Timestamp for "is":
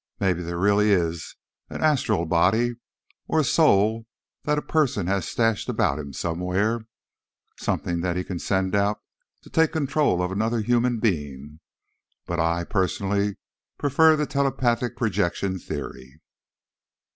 0.89-1.35